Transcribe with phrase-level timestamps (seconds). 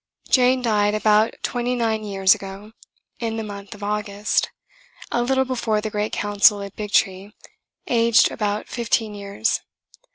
[0.29, 2.71] Jane died about twenty nine years ago,
[3.19, 4.49] in the month of August,
[5.11, 7.35] a little before the great Council at Big Tree,
[7.85, 9.61] aged about fifteen years.